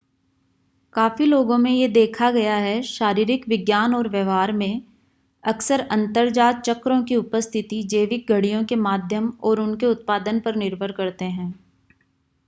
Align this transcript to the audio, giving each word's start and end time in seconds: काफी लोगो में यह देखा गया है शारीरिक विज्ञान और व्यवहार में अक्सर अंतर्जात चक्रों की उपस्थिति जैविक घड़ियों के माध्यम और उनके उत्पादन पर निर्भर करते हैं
काफी 0.95 1.25
लोगो 1.25 1.57
में 1.57 1.69
यह 1.71 1.87
देखा 1.87 2.29
गया 2.31 2.55
है 2.57 2.81
शारीरिक 2.83 3.47
विज्ञान 3.47 3.93
और 3.95 4.07
व्यवहार 4.09 4.51
में 4.53 4.81
अक्सर 5.43 5.81
अंतर्जात 5.91 6.61
चक्रों 6.61 7.01
की 7.03 7.15
उपस्थिति 7.15 7.83
जैविक 7.91 8.31
घड़ियों 8.31 8.63
के 8.65 8.75
माध्यम 8.81 9.29
और 9.43 9.59
उनके 9.59 9.85
उत्पादन 9.85 10.39
पर 10.39 10.55
निर्भर 10.55 10.91
करते 10.91 11.25
हैं 11.25 11.53